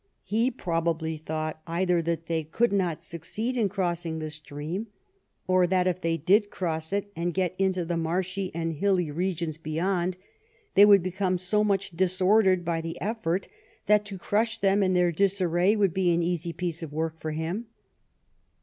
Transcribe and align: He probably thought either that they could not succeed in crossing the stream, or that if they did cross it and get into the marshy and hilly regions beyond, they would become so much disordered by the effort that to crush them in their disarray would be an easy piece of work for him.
He 0.23 0.49
probably 0.49 1.15
thought 1.15 1.61
either 1.67 2.01
that 2.01 2.25
they 2.25 2.43
could 2.43 2.73
not 2.73 3.03
succeed 3.03 3.55
in 3.55 3.69
crossing 3.69 4.17
the 4.17 4.31
stream, 4.31 4.87
or 5.45 5.67
that 5.67 5.85
if 5.85 6.01
they 6.01 6.17
did 6.17 6.49
cross 6.49 6.91
it 6.91 7.11
and 7.15 7.35
get 7.35 7.53
into 7.59 7.85
the 7.85 7.97
marshy 7.97 8.49
and 8.55 8.73
hilly 8.73 9.11
regions 9.11 9.59
beyond, 9.59 10.17
they 10.73 10.85
would 10.87 11.03
become 11.03 11.37
so 11.37 11.63
much 11.63 11.91
disordered 11.91 12.65
by 12.65 12.81
the 12.81 12.99
effort 12.99 13.47
that 13.85 14.03
to 14.05 14.17
crush 14.17 14.57
them 14.57 14.81
in 14.81 14.95
their 14.95 15.11
disarray 15.11 15.75
would 15.75 15.93
be 15.93 16.11
an 16.11 16.23
easy 16.23 16.51
piece 16.51 16.81
of 16.81 16.91
work 16.91 17.19
for 17.19 17.29
him. 17.29 17.67